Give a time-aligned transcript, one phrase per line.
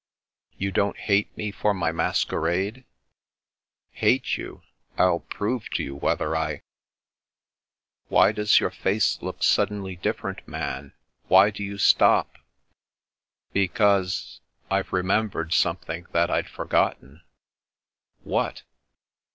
[0.57, 2.85] "You don't hate me for my masquerade?
[4.03, 4.63] ""Hate you!
[4.97, 6.63] I'll prove to you whether I"
[8.09, 10.93] "Why does your face look suddenly different, Man?
[11.27, 12.39] Why do you stop?""
[13.53, 14.41] Because—
[14.71, 17.21] I've remembered something that I'd forgotten."
[18.23, 18.63] "What?"